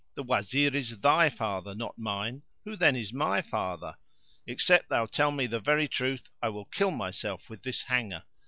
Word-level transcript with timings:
The 0.15 0.23
Wazir 0.23 0.75
is 0.75 0.97
thy 0.97 1.29
father, 1.29 1.75
not 1.75 1.95
mine! 1.95 2.41
who 2.65 2.75
then 2.75 2.95
is 2.95 3.13
my 3.13 3.43
father? 3.43 3.97
Except 4.47 4.89
thou 4.89 5.05
tell 5.05 5.29
me 5.29 5.45
the 5.45 5.59
very 5.59 5.87
truth 5.87 6.27
I 6.41 6.49
will 6.49 6.65
kill 6.65 6.89
myself 6.89 7.51
with 7.51 7.61
this 7.61 7.83
hanger." 7.83 8.23